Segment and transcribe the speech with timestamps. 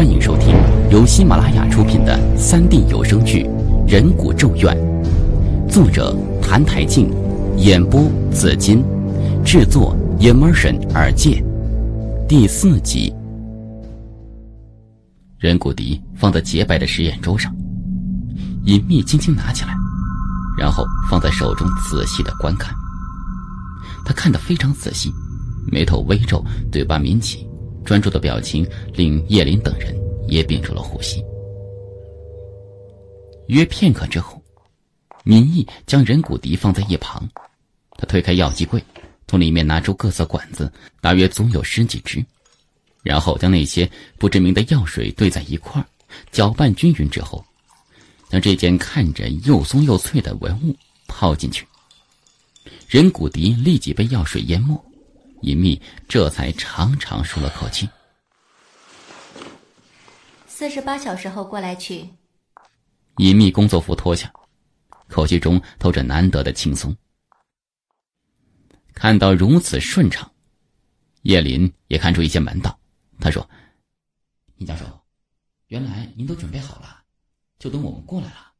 [0.00, 0.56] 欢迎收听
[0.90, 3.44] 由喜马拉雅出品的三 D 有声剧
[3.86, 4.74] 《人骨咒怨》，
[5.68, 7.12] 作者谭台静，
[7.58, 8.82] 演播紫金，
[9.44, 11.44] 制作 Immersion 耳界，
[12.26, 13.12] 第四集。
[15.38, 17.54] 人骨笛放在洁白的实验桌上，
[18.64, 19.76] 隐秘轻轻拿起来，
[20.58, 22.74] 然后放在手中仔细的观看。
[24.06, 25.12] 他看得非常仔细，
[25.70, 26.42] 眉头微皱，
[26.72, 27.46] 嘴巴抿起。
[27.84, 29.94] 专注的表情令叶林等人
[30.28, 31.24] 也屏住了呼吸。
[33.46, 34.40] 约片刻之后，
[35.24, 37.28] 敏义将人骨笛放在一旁，
[37.96, 38.82] 他推开药剂柜，
[39.26, 42.24] 从里面拿出各色管子，大约总有十几支，
[43.02, 45.84] 然后将那些不知名的药水兑在一块
[46.30, 47.44] 搅拌均匀之后，
[48.28, 50.76] 将这件看着又松又脆的文物
[51.08, 51.66] 泡进去。
[52.88, 54.80] 人骨笛立即被药水淹没。
[55.42, 57.88] 隐秘这才长长舒了口气。
[60.46, 62.08] 四十八小时后过来取。
[63.16, 64.32] 隐秘工作服脱下，
[65.08, 66.96] 口气中透着难得的轻松。
[68.94, 70.30] 看到如此顺畅，
[71.22, 72.78] 叶林也看出一些门道。
[73.18, 73.48] 他说
[74.56, 74.84] ：“尹教授，
[75.68, 77.04] 原来您都准备好了，
[77.58, 78.52] 就等我们过来了。”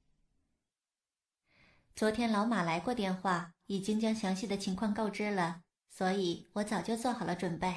[1.97, 5.61] 昨天老马来过电话，已经将详细的情况告知了。
[5.91, 7.71] 所以我早就做好了准备。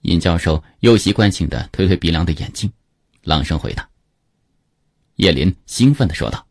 [0.00, 2.72] 尹教授又习惯性的推推鼻梁的眼镜，
[3.22, 3.88] 朗声回答。
[5.16, 6.44] 叶林兴奋的说道：“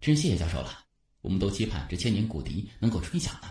[0.00, 0.70] 真谢谢教授了，
[1.20, 3.48] 我们都期盼这千年古笛能够吹响呢，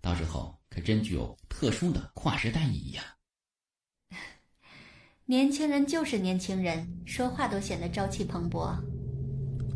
[0.00, 3.04] 到时候可真具有特殊的跨时代意义啊！
[5.26, 8.78] ”年轻人就是年轻人，说话都显得朝气蓬勃。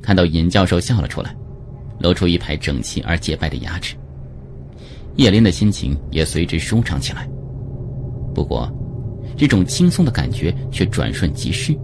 [0.01, 1.35] 看到尹教授笑了出来，
[1.99, 3.97] 露出一排整齐而洁白的牙齿。
[5.17, 7.29] 叶林的心情也随之舒畅起来。
[8.35, 8.71] 不过，
[9.37, 11.77] 这种轻松的感觉却转瞬即逝。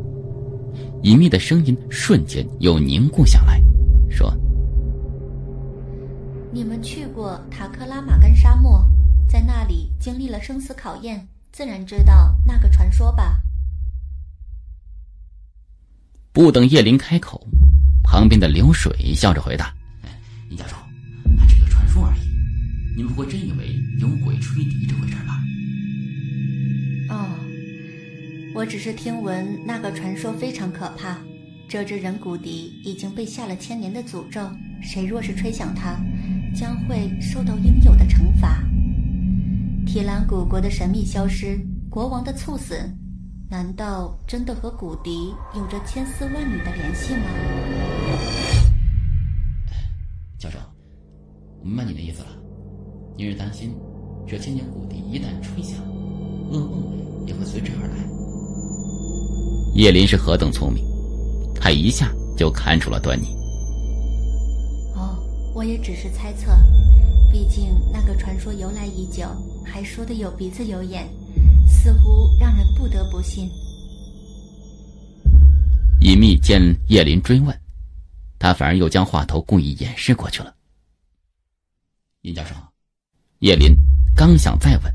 [1.02, 3.62] 隐秘的声音瞬间又凝固下来，
[4.08, 4.32] 说
[6.52, 8.82] ：“你们去过塔克拉玛干沙漠，
[9.28, 13.40] 在那里经历了生死考验，自然知道那个传说吧？”
[16.32, 17.46] 不等叶林开口，
[18.02, 19.74] 旁边的流水笑着回答
[20.50, 20.76] ：“尹教授。”
[22.96, 25.38] 你们不会真以为有鬼吹笛这回事吧？
[27.10, 27.28] 哦，
[28.54, 31.18] 我只是听闻那个传说非常可怕，
[31.68, 34.40] 这只人骨笛已经被下了千年的诅咒，
[34.80, 36.00] 谁若是吹响它，
[36.54, 38.64] 将会受到应有的惩罚。
[39.84, 42.80] 提兰古国的神秘消失，国王的猝死，
[43.50, 47.26] 难道真的和骨笛有着千丝万缕的联系吗？
[50.38, 50.58] 教授，
[51.60, 52.45] 我明白你的意思了。
[53.18, 53.74] 你是担心，
[54.28, 55.78] 这千年古笛一旦吹响，
[56.50, 57.96] 噩梦也会随之而来。
[59.74, 60.84] 叶林是何等聪明，
[61.54, 63.28] 他一下就看出了端倪。
[64.94, 65.16] 哦，
[65.54, 66.52] 我也只是猜测，
[67.32, 69.26] 毕竟那个传说由来已久，
[69.64, 71.08] 还说的有鼻子有眼，
[71.66, 73.50] 似乎让人不得不信。
[76.00, 77.58] 隐秘见叶林追问，
[78.38, 80.54] 他反而又将话头故意掩饰过去了。
[82.20, 82.54] 尹教授。
[83.46, 83.72] 叶林
[84.12, 84.92] 刚想再问，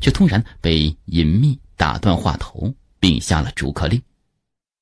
[0.00, 4.00] 却突然被隐秘打断话头，并下了逐客令。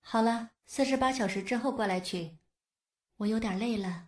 [0.03, 2.29] 好了，四十八小时之后过来取。
[3.17, 4.03] 我有点累了。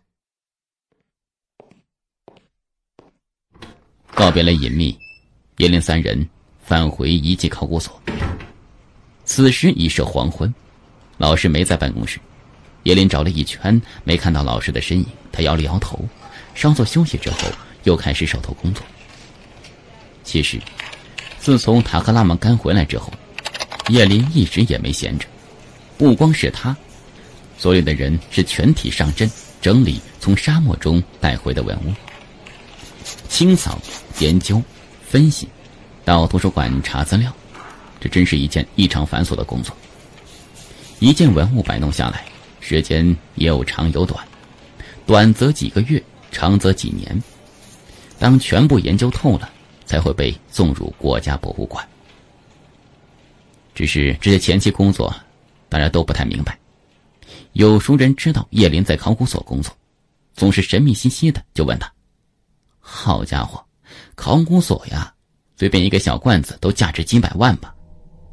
[4.13, 4.95] 告别了隐秘，
[5.57, 6.29] 叶林三人
[6.63, 7.99] 返回遗迹考古所。
[9.25, 10.53] 此时已是黄昏，
[11.17, 12.19] 老师没在办公室。
[12.83, 16.07] 叶林找了一圈，没看到老师的身影，他摇了摇头，
[16.53, 17.49] 稍作休息之后。
[17.83, 18.83] 又开始手头工作。
[20.23, 20.59] 其实，
[21.39, 23.11] 自从塔克拉玛干回来之后，
[23.89, 25.27] 叶林一直也没闲着。
[25.97, 26.75] 不光是他，
[27.57, 29.29] 所有的人是全体上阵
[29.61, 31.93] 整理从沙漠中带回的文物，
[33.27, 33.79] 清扫、
[34.19, 34.61] 研究、
[35.07, 35.47] 分析，
[36.05, 37.31] 到图书馆查资料，
[37.99, 39.75] 这真是一件异常繁琐的工作。
[40.99, 42.25] 一件文物摆弄下来，
[42.59, 43.05] 时间
[43.35, 44.23] 也有长有短，
[45.05, 46.01] 短则几个月，
[46.31, 47.21] 长则几年。
[48.21, 49.49] 当全部研究透了，
[49.83, 51.83] 才会被送入国家博物馆。
[53.73, 55.11] 只是这些前期工作，
[55.67, 56.55] 大家都不太明白。
[57.53, 59.75] 有熟人知道叶林在考古所工作，
[60.35, 61.91] 总是神秘兮兮的，就问他
[62.79, 63.59] ：“好家伙，
[64.13, 65.11] 考古所呀，
[65.57, 67.73] 随便一个小罐子都价值几百万吧？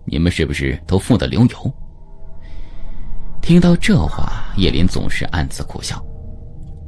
[0.05, 1.75] 你们是不是都富得流油？”
[3.41, 6.05] 听到这话，叶林总是暗自苦笑。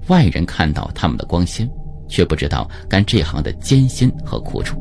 [0.08, 1.67] 外人看到他们的光鲜。
[2.11, 4.79] 却不知道干这行的艰辛和苦楚。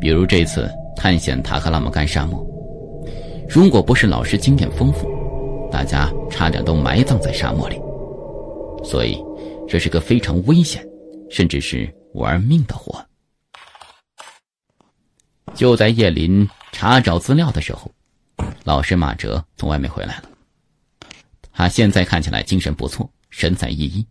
[0.00, 2.44] 比如这次探险塔克拉玛干沙漠，
[3.48, 5.08] 如果不是老师经验丰富，
[5.70, 7.80] 大家差点都埋葬在沙漠里。
[8.82, 9.16] 所以，
[9.68, 10.84] 这是个非常危险，
[11.30, 13.04] 甚至是玩命的活。
[15.54, 17.88] 就在叶林查找资料的时候，
[18.64, 20.24] 老师马哲从外面回来了。
[21.52, 24.04] 他现在看起来精神不错，神采奕奕，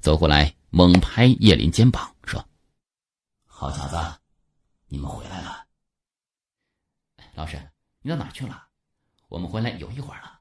[0.00, 2.44] 走过来猛拍叶林肩膀说
[3.44, 3.96] ：“好小子，
[4.88, 5.66] 你们回来了。
[7.34, 7.60] 老师，
[8.02, 8.66] 你到哪去了？
[9.28, 10.40] 我们回来有一会儿了。”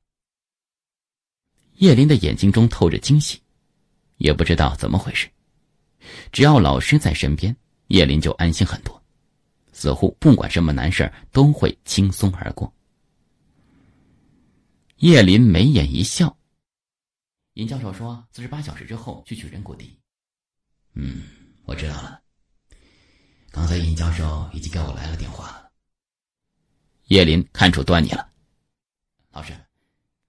[1.78, 3.42] 叶林的眼睛中透着惊喜，
[4.18, 5.30] 也不知道怎么回事，
[6.32, 7.56] 只要老师在身边，
[7.88, 9.02] 叶林就安心很多。
[9.74, 12.72] 似乎不管什么难事都会轻松而过。
[14.98, 16.38] 叶林眉眼一笑。
[17.54, 20.00] 尹教授说：“四十八小时之后去取人骨笛。”
[20.94, 21.24] 嗯，
[21.66, 22.22] 我知道了。
[23.50, 25.70] 刚才尹教授已经给我来了电话。
[27.06, 28.32] 叶林看出端倪了。
[29.32, 29.54] 老师，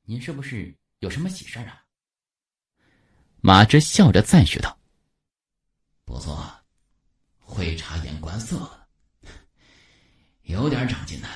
[0.02, 1.84] 您是不是有什么喜事啊？
[3.40, 4.76] 马之笑着赞许道
[6.04, 6.52] ：“不错，
[7.38, 8.68] 会察言观色。”
[10.42, 11.28] 有点长进呢。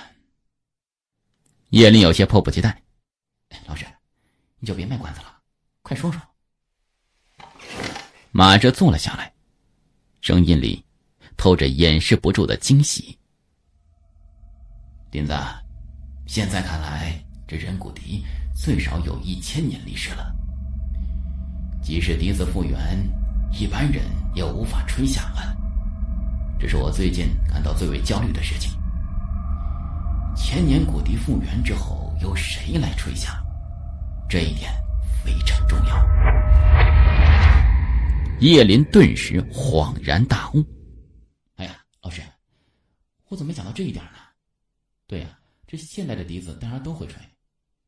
[1.71, 2.83] 叶林有些迫不及待。
[3.67, 3.87] 老师，
[4.59, 5.36] 你就别卖关子了，
[5.87, 6.21] 快说说。
[8.33, 9.33] 马哲坐了下来，
[10.21, 10.85] 声音里
[11.37, 13.17] 透着掩饰不住的惊喜。
[15.13, 15.33] 林子，
[16.27, 17.17] 现在看来，
[17.47, 20.35] 这人骨笛最少有一千年历史了。
[21.81, 23.09] 即使笛子复原，
[23.53, 24.03] 一般人
[24.35, 25.57] 也无法吹响了。
[26.59, 28.73] 这是我最近感到最为焦虑的事情。
[30.35, 33.37] 千年古笛复原之后，由谁来吹响？
[34.29, 34.73] 这一点
[35.27, 35.97] 非常重要。
[38.39, 40.65] 叶林顿时恍然大悟
[41.57, 42.23] ：“哎呀，老师，
[43.27, 44.19] 我怎么没想到这一点呢？
[45.09, 45.37] 对呀，
[45.67, 47.21] 这现代的笛子当然都会吹，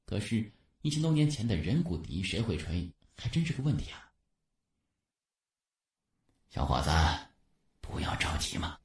[0.04, 0.52] 可是，
[0.82, 4.10] 一千多年前的人骨笛谁会吹，还真是个问题啊！”
[6.50, 6.90] 小伙子，
[7.80, 8.76] 不要着急嘛。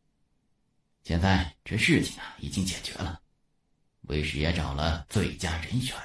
[1.01, 3.19] 现在这事情啊，已经解决了。
[4.01, 5.95] 为师也找了最佳人选。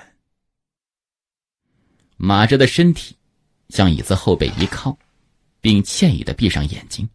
[2.20, 3.17] 马哲的身体
[3.69, 4.99] 向椅子后背一靠，
[5.61, 7.09] 并惬意的闭上眼睛。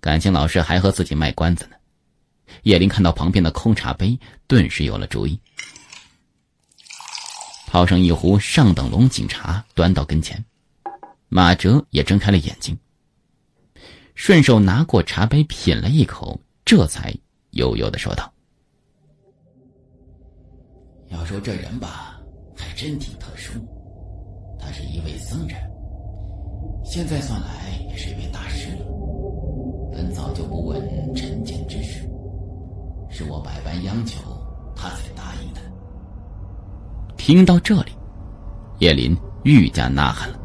[0.00, 1.76] 感情老师还和自己卖关子呢。
[2.62, 4.16] 叶林看到旁边的空茶杯，
[4.46, 5.38] 顿时有了主意。
[7.66, 10.42] 泡上一壶上等龙井茶，端到跟前。
[11.28, 12.78] 马哲也睁开了眼睛，
[14.14, 17.12] 顺手拿过茶杯品了一口，这才
[17.50, 18.32] 悠悠的说道。
[21.08, 22.13] 要说这人吧，
[22.64, 23.60] 还真挺特殊。
[24.58, 25.58] 他是一位僧人，
[26.82, 28.86] 现在算来也是一位大师了。
[29.92, 30.80] 本早就不问
[31.14, 32.08] 尘间之事，
[33.10, 34.18] 是我百般央求，
[34.74, 35.60] 他才答应的。
[37.18, 37.92] 听到这里，
[38.78, 39.14] 叶林
[39.44, 40.38] 愈加呐喊了：“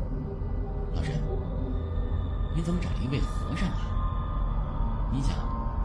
[0.94, 1.12] 老人，
[2.54, 5.10] 你怎么找了一位和尚啊？
[5.13, 5.30] 你想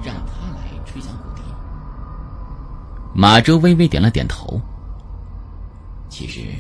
[0.05, 1.43] 让他来吹响鼓笛？”
[3.15, 4.61] 马哲微微点了点头。
[6.11, 6.55] 其实，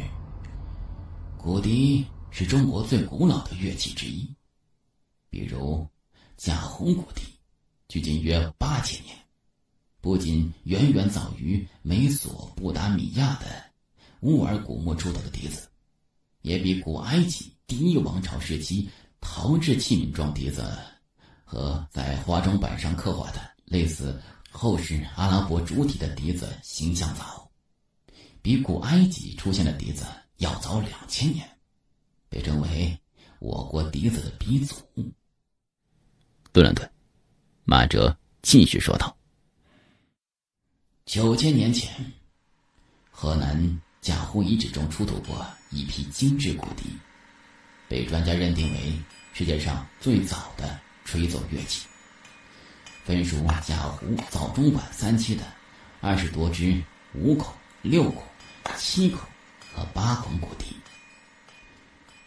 [1.38, 4.28] 骨笛是中国最古老的乐器之一。
[5.30, 5.86] 比如，
[6.36, 7.22] 贾洪骨笛，
[7.88, 9.16] 距今约八千年，
[10.00, 13.46] 不仅远远早于美索不达米亚的
[14.20, 15.68] 乌尔古木出土的笛子，
[16.42, 18.88] 也比古埃及第一王朝时期
[19.20, 20.64] 陶制器皿状笛子
[21.44, 24.20] 和在化妆板上刻画的类似
[24.50, 27.43] 后世阿拉伯主体的笛子形象早。
[28.44, 30.04] 比古埃及出现的笛子
[30.36, 31.48] 要早两千年，
[32.28, 32.94] 被称为
[33.38, 34.74] 我国笛子的鼻祖。
[36.52, 36.86] 顿了顿，
[37.64, 39.16] 马哲继续说道
[41.06, 42.12] ：“九千年前，
[43.10, 46.84] 河南贾湖遗址中出土过一批精致骨笛，
[47.88, 48.92] 被专家认定为
[49.32, 51.86] 世界上最早的吹奏乐器。
[53.04, 55.44] 分属贾湖早中晚三期的
[56.02, 56.84] 二十多支
[57.14, 58.22] 五孔、六孔。”
[58.76, 59.20] 七孔
[59.72, 60.66] 和八孔骨笛，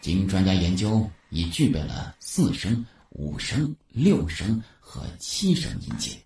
[0.02, 6.22] 经专家研究，已具备了四声、五声、六声和七声音阶，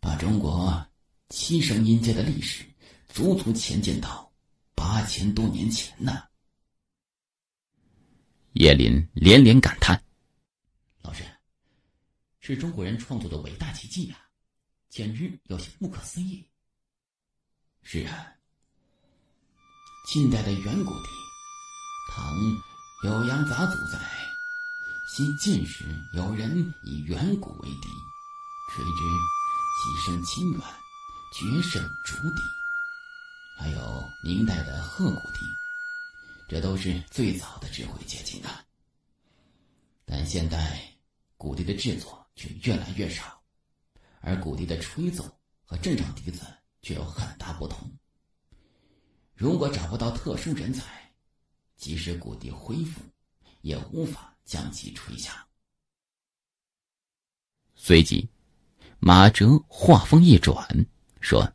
[0.00, 0.86] 把中国
[1.28, 2.64] 七声音阶的历史
[3.08, 4.30] 足足前进到
[4.74, 6.22] 八千多年前呢。
[8.52, 10.00] 叶林连连感叹
[11.02, 11.24] ：“老师，
[12.40, 14.18] 是中国人创作的伟大奇迹呀，
[14.88, 16.46] 简直有些不可思议。”
[17.82, 18.30] 是啊。
[20.04, 21.08] 近代的远古笛，
[22.12, 22.36] 唐
[23.02, 23.98] 酉阳杂祖在，
[25.08, 25.82] 西晋时
[26.12, 27.88] 有人以远古为笛，
[28.70, 28.90] 吹之
[29.80, 30.60] 其声清远，
[31.32, 32.42] 绝胜竹笛。
[33.56, 35.40] 还有明代的鹤骨笛，
[36.50, 38.62] 这都是最早的智慧结晶啊。
[40.04, 40.82] 但现代
[41.38, 43.42] 骨笛的制作却越来越少，
[44.20, 45.24] 而骨笛的吹奏
[45.64, 46.46] 和正常笛子
[46.82, 47.90] 却有很大不同。
[49.34, 51.12] 如果找不到特殊人才，
[51.76, 53.00] 即使骨笛恢复，
[53.62, 55.34] 也无法将其吹响。
[57.74, 58.28] 随即，
[59.00, 60.56] 马哲话锋一转，
[61.20, 61.52] 说：“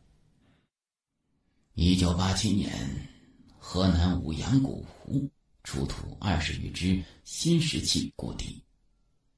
[1.74, 2.70] 一九八七年，
[3.58, 5.28] 河南舞阳古湖
[5.64, 8.62] 出土二十余只新石器骨笛，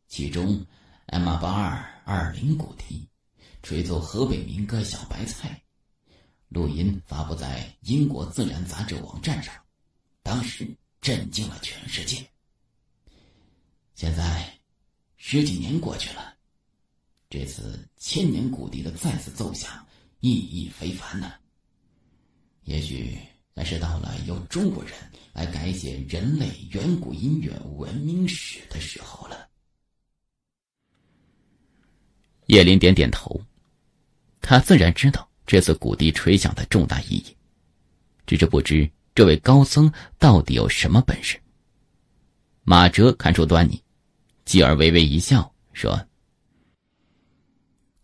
[0.08, 0.66] 其中
[1.06, 3.08] M 八二二零骨笛
[3.62, 5.48] 吹奏河北民歌《小白菜》。”
[6.52, 9.54] 录音发布在英国自然杂志网站上，
[10.22, 10.68] 当时
[11.00, 12.28] 震惊了全世界。
[13.94, 14.52] 现在
[15.16, 16.34] 十几年过去了，
[17.30, 19.86] 这次千年古笛的再次奏响，
[20.20, 21.32] 意义非凡呢。
[22.64, 23.18] 也许
[23.54, 24.92] 那是到了由中国人
[25.32, 29.48] 来改写人类远古音乐文明史的时候了。
[32.46, 33.40] 叶林点点头，
[34.42, 35.31] 他自然知道。
[35.44, 37.36] 这次古笛吹响的重大意义，
[38.26, 41.38] 只是不知这位高僧到底有什么本事。
[42.62, 43.82] 马哲看出端倪，
[44.44, 46.00] 继而微微一笑，说：“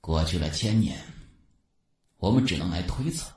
[0.03, 1.01] 过去了千年，
[2.17, 3.33] 我们只能来推测，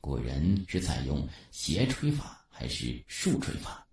[0.00, 3.84] 古人是采用斜吹法还是竖吹法，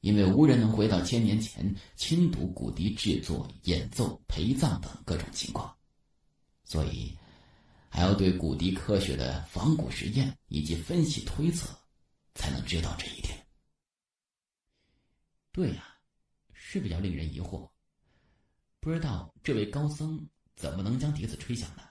[0.00, 5.72] 因为无人能回到千年前亲睹古笛制作、演奏、陪葬等各种情况，
[6.64, 7.14] 所以。”
[8.02, 11.68] 还要对古笛科学的仿古实验以及分析推测，
[12.34, 13.46] 才能知道这一点。
[15.52, 15.86] 对呀，
[16.52, 17.70] 是比较令人疑惑。
[18.80, 21.84] 不知道这位高僧怎么能将笛子吹响呢？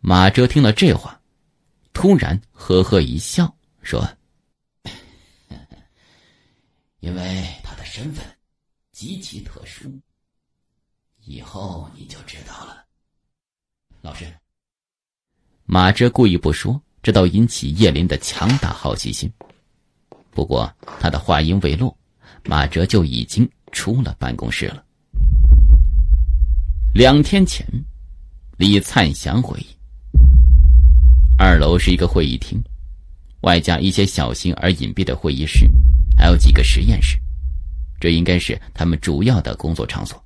[0.00, 1.22] 马哲听了这话，
[1.92, 4.04] 突然呵呵一笑，说
[6.98, 8.36] ：“因为他的身份
[8.90, 9.96] 极其特殊，
[11.20, 12.84] 以后你就知道了。”
[14.02, 14.24] 老师，
[15.64, 19.32] 马哲故意不说，这倒引起叶林的强大好奇心。
[20.32, 20.68] 不过
[20.98, 21.96] 他的话音未落，
[22.44, 24.82] 马哲就已经出了办公室了。
[26.92, 27.64] 两天前，
[28.56, 29.66] 李灿祥回忆，
[31.38, 32.60] 二楼是一个会议厅，
[33.42, 35.70] 外加一些小型而隐蔽的会议室，
[36.18, 37.16] 还有几个实验室，
[38.00, 40.20] 这应该是他们主要的工作场所。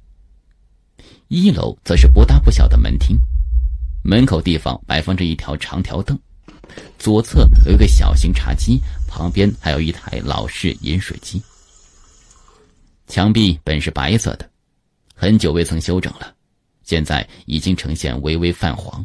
[1.29, 3.21] 一楼则是不大不小的门厅。
[4.09, 6.17] 门口地方摆放着一条长条凳，
[6.97, 11.43] 左侧有一个小型茶几，旁边还有一台老式饮水机。
[13.09, 14.49] 墙壁本是白色的，
[15.13, 16.33] 很久未曾修整了，
[16.85, 19.05] 现在已经呈现微微泛黄。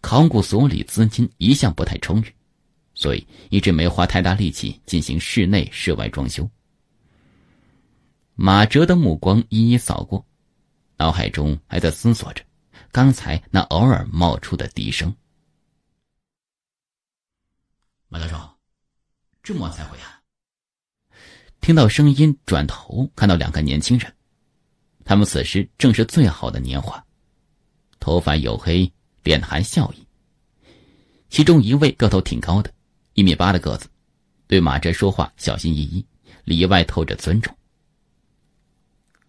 [0.00, 2.34] 考古所里资金一向不太充裕，
[2.92, 6.48] 所以一直没花太大力气进行室内室外装修。
[8.34, 10.26] 马哲的目光一一扫过，
[10.96, 12.42] 脑海中还在思索着。
[12.96, 15.14] 刚才那偶尔冒出的笛声，
[18.08, 18.56] 马教授，
[19.42, 20.22] 这么晚才回啊？
[21.60, 24.10] 听到声音，转头看到两个年轻人，
[25.04, 27.04] 他们此时正是最好的年华，
[28.00, 28.90] 头发黝黑，
[29.22, 30.02] 脸含笑意。
[31.28, 32.72] 其中一位个头挺高的，
[33.12, 33.90] 一米八的个子，
[34.46, 36.06] 对马哲说话小心翼翼，
[36.44, 37.54] 里外透着尊重。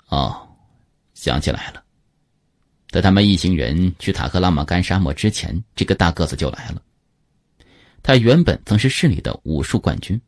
[0.08, 0.56] 哦，
[1.14, 1.84] 想起来了。
[2.98, 6.82] 在他们一行人去塔克拉玛干沙漠之前，这个大个子就来了。
[8.01, 10.20] 他原本曾是市里的武术冠军，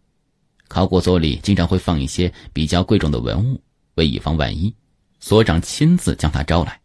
[0.67, 3.59] 考古所里经常会放一些比较贵重的文物，
[3.95, 4.71] 为以防万一，
[5.19, 6.79] 所长亲自将他招来。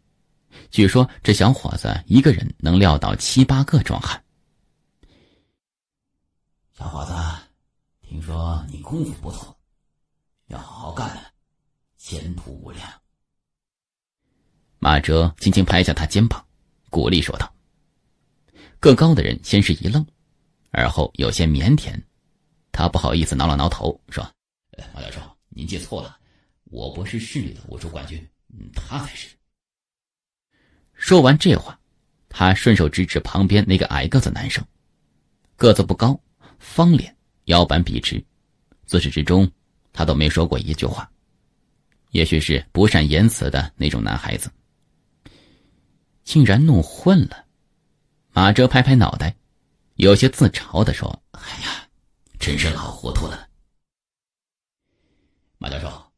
[0.71, 4.19] 据说这小伙子一个人能撂倒七八个壮汉。
[6.73, 7.13] 小伙子，
[8.01, 9.55] 听说你功夫不错，
[10.47, 11.31] 要好好干，
[11.95, 12.89] 前途无量。
[14.79, 16.45] 马哲轻轻拍下他肩膀，
[16.89, 17.51] 鼓励说道
[18.79, 20.05] ：“个高的人先是一愣，
[20.71, 21.99] 而后有些腼腆。
[22.71, 24.23] 他不好意思挠了挠头，说
[24.93, 26.17] ：‘马教授，您记错了，
[26.65, 28.23] 我不是市里的武术冠军，
[28.75, 29.29] 他才是。’
[30.93, 31.79] 说完这话，
[32.29, 34.63] 他顺手指指旁边那个矮个子男生，
[35.55, 36.19] 个子不高，
[36.59, 37.15] 方脸，
[37.45, 38.23] 腰板笔直，
[38.85, 39.49] 自始至终
[39.93, 41.09] 他都没说过一句话，
[42.11, 44.51] 也许是不善言辞的那种男孩子。”
[46.25, 47.45] 竟然弄混了，
[48.31, 49.33] 马哲拍拍脑袋，
[49.95, 51.87] 有些自嘲的说：“哎呀，
[52.39, 53.47] 真是老糊涂了。”
[55.59, 56.11] 马教授，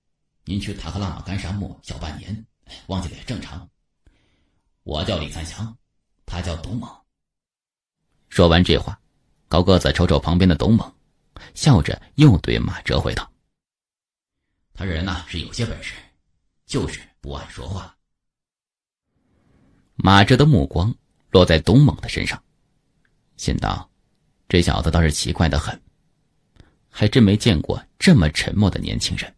[0.45, 2.45] 您去塔克拉玛干沙漠小半年，
[2.87, 3.69] 忘记了也正常。
[4.83, 5.77] 我叫李三祥，
[6.25, 6.89] 他叫董猛。
[8.29, 8.97] 说完这话，
[9.49, 10.91] 高个子瞅瞅旁边的董猛，
[11.53, 13.29] 笑着又对马哲回道
[14.73, 15.93] ：“他这人呐是有些本事，
[16.65, 17.93] 就是不爱说话。”
[19.97, 20.93] 马哲的目光
[21.31, 22.41] 落在董猛的身上，
[23.35, 23.89] 心道
[24.47, 25.79] ：“这小子倒是奇怪的很，
[26.87, 29.33] 还真没见过这么沉默的年轻人。”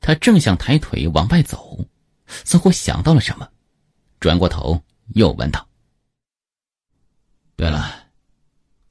[0.00, 1.78] 他正想抬腿往外走，
[2.26, 3.46] 似乎想到了什么，
[4.18, 4.82] 转过头
[5.14, 5.68] 又问道
[7.54, 8.06] ：“对了，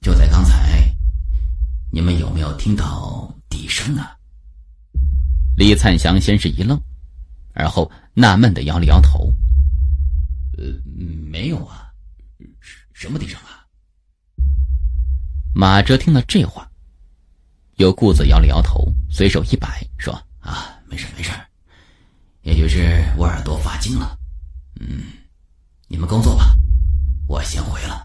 [0.01, 0.88] 就在刚才，
[1.91, 4.15] 你们有没有听到笛声啊？”
[5.58, 6.79] 李灿祥先是一愣，
[7.53, 9.34] 而后纳闷的摇了摇头
[10.59, 10.65] ：“呃，
[11.31, 11.89] 没有啊，
[12.91, 13.63] 什么笛声啊？”
[15.55, 16.69] 马哲听了这话，
[17.77, 21.31] 又顾子摇了摇头，随手一摆，说：“啊。”没事没事，
[22.41, 24.17] 也许是我耳朵发惊了。
[24.79, 25.03] 嗯，
[25.87, 26.55] 你们工作吧，
[27.27, 28.03] 我先回了。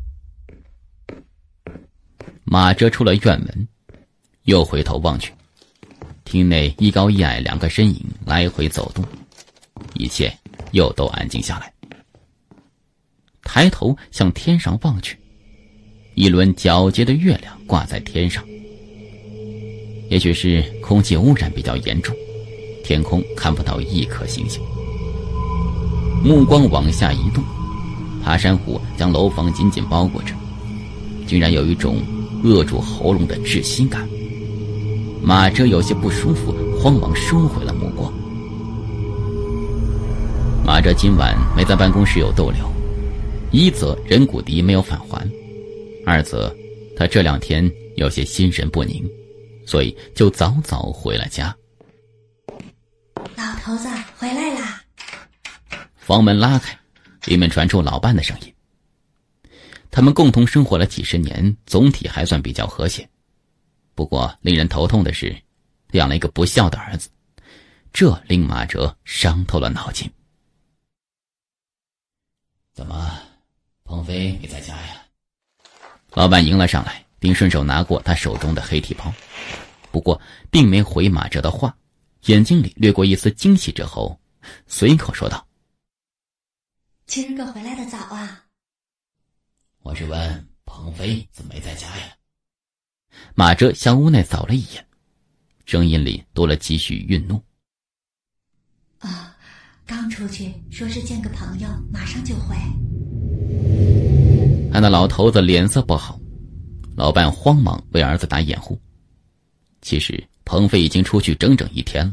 [2.45, 3.69] 马哲出了院门，
[4.43, 5.33] 又回头望去，
[6.25, 9.03] 厅内一高一矮两个身影来回走动，
[9.95, 10.33] 一切
[10.73, 11.74] 又都安静下来。
[13.55, 15.17] 抬头向天上望去，
[16.17, 18.43] 一轮皎洁的月亮挂在天上。
[20.09, 22.13] 也许是空气污染比较严重。
[22.83, 24.61] 天空看不到一颗星星，
[26.25, 27.45] 目光往下移动，
[28.25, 30.35] 爬山虎将楼房紧紧包裹着，
[31.25, 32.03] 竟然有一种
[32.43, 34.05] 扼住喉咙的窒息感。
[35.23, 38.13] 马哲有些不舒服，慌忙收回了目光。
[40.67, 42.74] 马哲今晚没在办公室有逗留，
[43.55, 45.31] 一则任谷迪没有返还，
[46.05, 46.53] 二则
[46.97, 49.09] 他这两天有些心神不宁，
[49.65, 51.57] 所以就早早回了家。
[53.37, 54.83] 老头子回来啦！
[55.95, 56.77] 房门拉开，
[57.27, 58.53] 里面传出老伴的声音。
[59.89, 63.09] 他们共同生活了几十年，总体还算比较和谐。
[63.95, 65.33] 不过，令人头痛的是，
[65.93, 67.09] 养了一个不孝的儿子，
[67.93, 70.11] 这令马哲伤透了脑筋。
[72.73, 73.17] 怎么，
[73.85, 75.03] 鹏飞没在家呀？
[76.13, 79.13] 老板迎了上来，并顺手拿过他手中的黑提包，
[79.93, 80.21] 不过
[80.51, 81.77] 并没回马哲的话。
[82.27, 84.19] 眼睛里掠过一丝惊喜，之后，
[84.67, 85.47] 随口说道
[87.05, 88.47] ：“今儿个回来的早啊。”
[89.85, 92.17] 我是问鹏飞怎么没在家呀？
[93.35, 94.87] 马哲向屋内扫了一眼，
[95.67, 97.39] 声音里多了几许愠怒
[99.01, 99.37] ：“啊，
[99.85, 102.57] 刚出去，说是见个朋友，马上就回。”
[104.73, 106.19] 看到老头子脸色不好，
[106.97, 108.79] 老伴慌忙为儿子打掩护。
[109.81, 110.23] 其实。
[110.47, 112.13] 鹏飞已经出去整整一天了，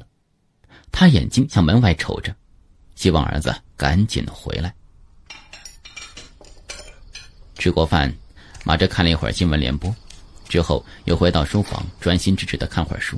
[0.90, 2.34] 他眼睛向门外瞅着，
[2.96, 4.74] 希望儿子赶紧回来。
[7.58, 8.12] 吃过饭，
[8.64, 9.94] 马哲看了一会儿新闻联播，
[10.48, 13.18] 之后又回到书房，专心致志的看会儿书。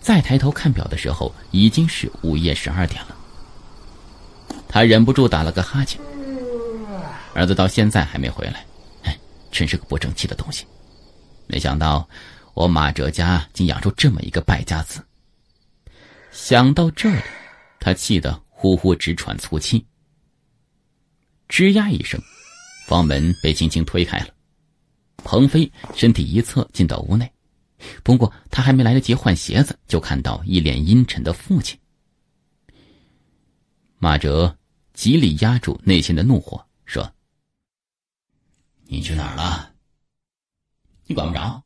[0.00, 3.16] 再抬头看表的时候，已经是午夜十二点了。
[4.68, 6.00] 他忍不住打了个哈欠。
[7.34, 8.64] 儿子到现在还没回来，
[9.02, 9.18] 哎，
[9.50, 10.66] 真是个不争气的东西。
[11.46, 12.08] 没想到。
[12.52, 15.02] 我马哲家竟养出这么一个败家子。
[16.32, 17.22] 想到这里，
[17.78, 19.86] 他气得呼呼直喘粗气。
[21.48, 22.20] 吱呀一声，
[22.86, 24.28] 房门被轻轻推开了，
[25.18, 27.32] 鹏飞身体一侧进到屋内。
[28.02, 31.78] 不过他还没来得及换鞋子，就看到一脸阴沉的父亲。
[33.98, 34.54] 马哲
[34.92, 37.10] 极力压住内心的怒火，说
[38.92, 39.72] ：“你去哪儿了？
[41.04, 41.62] 你管不着。”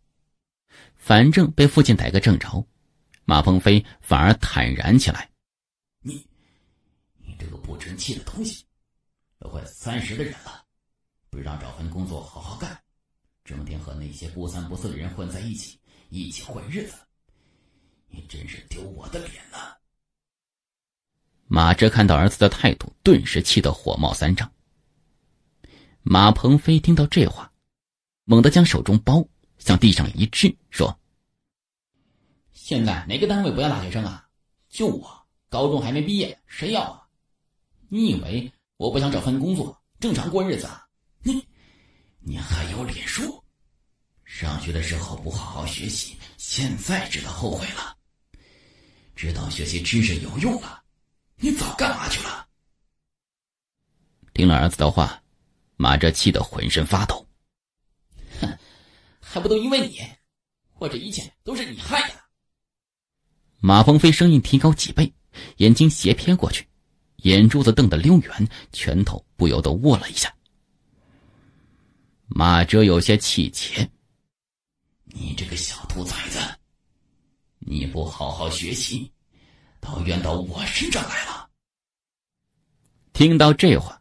[0.95, 2.67] 反正被父亲逮个正着，
[3.25, 5.31] 马鹏飞反而坦然起来。
[6.01, 6.29] 你，
[7.17, 8.67] 你这个不争气的东西，
[9.39, 10.67] 都快三十的人了，
[11.31, 12.79] 不知道找份工作好好干，
[13.43, 16.95] 整天和那些不三不四的人混在一起，一起混日子，
[18.09, 19.75] 你真是丢我的脸呐！
[21.47, 24.51] 马哲看到儿子的态度，顿时气得火冒三丈。
[26.07, 27.51] 马鹏飞听到这话，
[28.25, 29.27] 猛地将手中包。
[29.57, 30.95] 向地上一掷，说
[32.53, 34.29] ：“现在哪个单位不要大学生啊？
[34.69, 37.09] 就我，高中还没毕业，谁要啊？
[37.89, 40.87] 你以为我不想找份工作，正常过日子啊？
[41.23, 41.43] 你，
[42.19, 43.43] 你还有脸说？
[44.27, 47.97] 上学的时候不好好学习，现在知道后悔了。
[49.17, 50.83] 知道学习知识有用了，
[51.37, 52.47] 你早干嘛去了？”
[54.35, 55.23] 听了儿子的话，
[55.77, 57.27] 马哲气得浑身发抖。
[58.41, 58.59] 哼
[59.21, 60.01] 还不都因为你，
[60.79, 62.15] 我这一切都是你害的。
[63.59, 65.13] 马鹏飞声音提高几倍，
[65.57, 66.69] 眼睛斜瞥过去，
[67.17, 70.33] 眼珠子瞪得溜圆，拳头不由得握了一下。
[72.27, 73.89] 马哲有些气结
[75.05, 76.39] ：“你这个小兔崽子，
[77.59, 79.11] 你不好好学习，
[79.81, 81.49] 倒怨到我身上来了。”
[83.15, 84.01] 听到这话，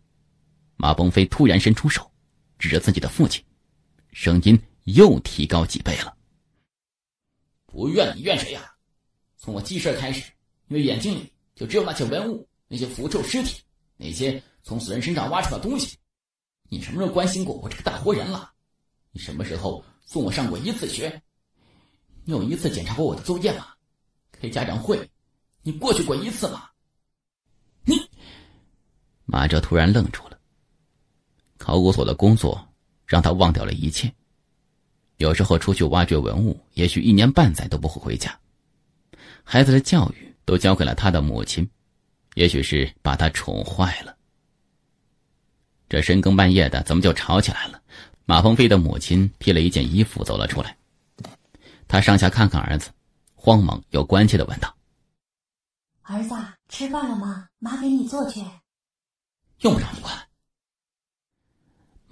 [0.84, 2.12] 马鹏飞突然伸出手，
[2.60, 3.42] 指着自己的父亲，
[4.12, 6.14] 声音又提高几倍了
[7.66, 8.70] ：“不怨你怨谁呀？
[9.38, 10.30] 从我记事开始，
[10.68, 13.62] 你的眼睛里就只有那些文物、那些腐臭尸体、
[13.96, 15.98] 那些从死人身上挖出的东西。”
[16.68, 18.52] 你什么时候关心过我这个大活人了？
[19.14, 21.10] 你什么时候送我上过一次学？
[22.26, 23.70] 你有一次检查过我的作业吗？
[24.34, 25.10] 开家长会，
[25.62, 26.70] 你过去过一次吗？
[27.86, 27.98] 你，
[29.24, 30.33] 马哲突然愣住了。
[31.58, 32.68] 考古所的工作
[33.06, 34.14] 让他忘掉了一切。
[35.18, 38.38] 有时候出去挖掘文物，也许一年半载都不会回家。
[39.44, 41.70] 孩子的教育都交给了他的母亲，
[42.36, 44.16] 也许是把他宠坏了。
[45.88, 47.82] 这深更半夜的，怎么就吵起来了？
[48.26, 50.76] 马鹏飞的母亲披了一件衣服走了出来，
[51.88, 52.90] 他上下看看儿子，
[53.36, 54.74] 慌忙又关切的问道
[56.04, 56.34] ：“儿子，
[56.70, 57.48] 吃饭了吗？
[57.60, 58.42] 妈给你做去。”
[59.60, 60.18] 用不着你管。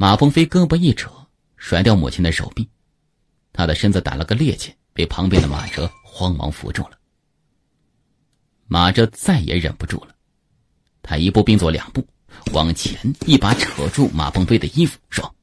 [0.01, 1.11] 马鹏飞胳膊一扯，
[1.57, 2.67] 甩掉母亲的手臂，
[3.53, 6.97] 他的身子打了个趔趄，被旁边的马哲慌忙扶住了。
[8.65, 10.15] 马哲再也忍不住了，
[11.03, 12.03] 他一步并作两步。
[12.51, 15.35] 往前一把扯住马鹏飞的衣服，说：“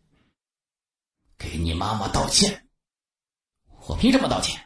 [1.39, 2.67] 给你妈妈道歉！
[3.87, 4.61] 我凭什么道歉？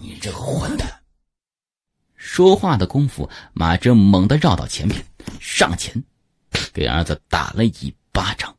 [0.00, 1.04] 你这个混蛋！”
[2.18, 5.06] 说话的功夫，马哲猛地绕到前面，
[5.40, 6.02] 上前
[6.72, 8.52] 给儿子打了一巴掌。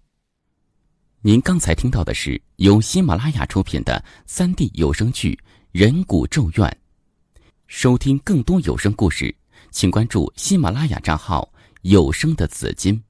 [1.25, 5.31] 您刚才听到的是由喜马拉雅出品的三 D 有声剧
[5.71, 6.67] 《人骨咒怨》。
[7.67, 9.33] 收听更多有声故事，
[9.71, 11.49] 请关注喜马拉雅账号。
[11.83, 13.01] 有声的紫金。